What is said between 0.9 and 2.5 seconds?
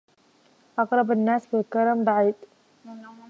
الناس بالكرام بعيد